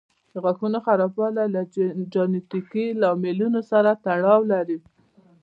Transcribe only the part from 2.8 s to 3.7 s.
لاملونو